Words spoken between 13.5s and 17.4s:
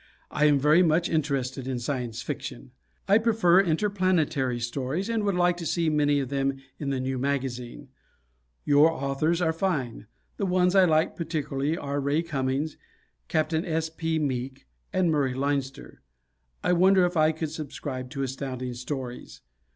S. P. Meek, and Murray Leinster. I wonder if I